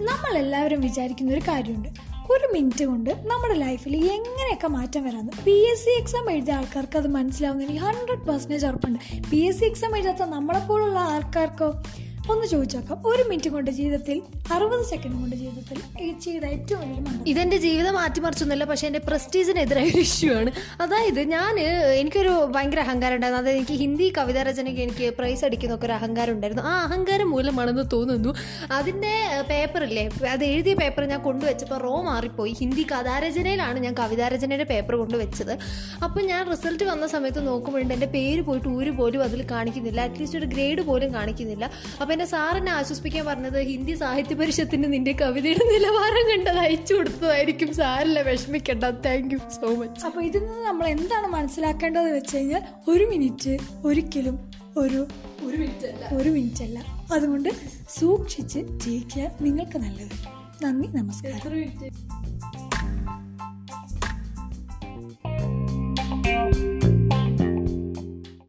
നമ്മളെല്ലാവരും 0.00 0.80
വിചാരിക്കുന്ന 0.80 1.32
ഒരു 1.32 1.40
കാര്യമുണ്ട്. 1.40 1.88
ഒരു 2.32 2.52
മിനിറ്റ് 2.52 2.84
കൊണ്ട് 2.84 3.10
നമ്മുടെ 3.10 3.54
ലൈഫിൽ 3.54 3.96
എങ്ങനെയൊക്കെ 3.96 4.66
മാറ്റം 4.66 5.04
വരാമെന്ന് 5.04 5.32
പി 5.44 5.50
എസ് 5.50 5.84
സി 5.84 5.90
എക്സാം 5.90 6.30
എഴുതിയ 6.30 6.52
ആൾക്കാർക്ക് 6.52 6.98
അത് 6.98 7.08
മനസ്സിലാവുന്നതിന് 7.08 7.78
ഹൺഡ്രഡ് 7.78 8.26
പെർസെന്റേജ് 8.26 8.66
ഉറപ്പുണ്ട്. 8.66 9.28
പി 9.30 9.36
എസ് 9.36 9.60
സി 9.60 9.64
എക്സാം 9.64 9.96
എഴുതാത്ത 9.96 10.22
നമ്മളെപ്പോലുള്ള 10.22 10.98
ആൾക്കാർക്കോ? 10.98 11.82
ഒന്ന് 12.32 12.46
ചോദിച്ചോക്കാം. 12.46 12.98
ഒരു 13.06 13.22
മിനിറ്റ് 13.28 13.50
കൊണ്ട് 13.50 13.70
ജീവിതത്തിൽ 13.70 14.22
അറുപത് 14.52 14.84
സെക്കൻഡ് 14.90 15.16
കൊണ്ട് 15.20 15.36
ജീവിതത്തിൽ 15.36 15.78
ചെയ്ത 16.24 16.44
ഏറ്റവും 16.44 16.80
വലിയ 16.80 17.30
ഇതെന്റെ 17.30 17.56
ജീവിതം 17.56 17.94
മാറ്റിമറിച്ചൊന്നുമില്ല 17.94 18.64
പക്ഷെ 18.64 18.86
എന്റെ 18.86 18.98
പ്രസ്റ്റീജിനെതിരായ 18.98 19.88
ഒരു 19.92 20.00
ഇഷ്യൂ 20.06 20.30
ആണ്. 20.34 20.50
അതായത് 20.80 21.20
ഞാൻ 21.34 21.60
എനിക്കൊരു 22.00 22.32
ഭയങ്കര 22.54 22.80
അഹങ്കാരം 22.80 23.14
ഉണ്ടായിരുന്നു. 23.14 23.42
അതായത് 23.42 23.58
എനിക്ക് 23.58 23.72
ഹിന്ദി 23.72 24.12
കവിതാ 24.18 24.42
രചനയ്ക്ക് 24.42 24.80
എനിക്ക് 24.80 25.16
പ്രൈസ് 25.18 25.44
അടിക്കുന്നൊക്കെ 25.44 25.86
ഒരു 25.86 25.92
അഹങ്കാരം 25.92 26.32
ഉണ്ടായിരുന്നു. 26.32 26.62
ആ 26.62 26.72
അഹങ്കാരം 26.82 27.30
മൂലമാണെന്ന് 27.30 27.84
തോന്നുന്നു. 27.92 28.34
അതിന്റെ 28.72 29.14
പേപ്പറില്ലേ 29.50 30.04
അത് 30.34 30.44
എഴുതിയ 30.44 30.74
പേപ്പർ 30.74 31.04
ഞാൻ 31.04 31.22
കൊണ്ടുവച്ചപ്പോൾ 31.22 31.80
റോ 31.86 32.02
മാറിപ്പോയി. 32.02 32.52
ഹിന്ദി 32.52 32.86
കഥാരചനയിലാണ് 32.92 33.78
ഞാൻ 33.78 33.94
കവിതാരചനയുടെ 33.94 34.64
പേപ്പർ 34.64 34.96
കൊണ്ടുവച്ചത്. 34.96 35.58
അപ്പോൾ 36.04 36.22
ഞാൻ 36.22 36.50
റിസൾട്ട് 36.50 36.84
വന്ന 36.84 37.06
സമയത്ത് 37.06 37.46
നോക്കുമ്പോഴുണ്ട് 37.48 37.94
എന്റെ 37.94 38.06
പേര് 38.06 38.42
പോയിട്ട് 38.42 38.68
ഊര് 38.68 38.90
പോലും 38.90 39.22
അതിൽ 39.22 39.46
കാണിക്കുന്നില്ല. 39.50 40.00
അറ്റ്ലീസ്റ്റ് 40.00 40.38
ഒരു 40.38 40.46
ഗ്രേഡ് 40.46 40.80
പോലും 40.80 41.14
കാണിക്കുന്നില്ല. 41.14 41.70
അപ്പോൾ 42.00 42.12
എന്റെ 42.18 42.30
സാറിനെ 42.30 42.70
ആശ്വസിപ്പിക്കാൻ 42.76 43.24
പറഞ്ഞത് 43.26 43.56
ഹിന്ദി 43.68 43.94
സാഹിത്യ 44.00 44.34
പരിഷത്തിന് 44.38 44.86
നിന്റെ 44.94 45.12
കവിതയുടെ 45.20 45.64
നിലവാരം 45.72 46.24
കണ്ടത് 46.30 46.58
അയച്ചു 46.62 46.92
കൊടുത്തതായിരിക്കും 46.94 47.70
സാറിനെ 47.78 48.22
വിഷമിക്കണ്ട. 48.28 48.84
താങ്ക് 49.04 49.32
യു 49.34 49.38
സോ 49.56 49.68
മച്ച് 49.80 50.02
അപ്പൊ 50.06 50.20
ഇതിൽ 50.28 50.42
നിന്ന് 50.46 50.64
നമ്മൾ 50.68 50.86
എന്താണ് 50.94 51.28
മനസ്സിലാക്കേണ്ടത് 51.36 52.08
വെച്ച് 52.16 52.34
കഴിഞ്ഞാൽ 52.36 52.62
ഒരു 52.92 53.04
മിനിറ്റ് 53.12 53.52
ഒരിക്കലും 53.90 54.36
ഒരു 54.82 55.00
ഒരു 55.46 55.56
മിനിറ്റ് 55.62 55.86
അല്ല 55.92 56.10
ഒരു 56.18 56.32
മിനിറ്റ് 56.36 56.64
അല്ല 56.66 56.78
അതുകൊണ്ട് 57.16 57.50
സൂക്ഷിച്ച് 57.98 58.62
ജയിക്കുക 58.86 59.30
നിങ്ങൾക്ക് 59.46 59.80
നല്ലത്. 59.86 60.16
നന്ദി 60.64 60.90
നമസ്കാരം. 60.98 61.54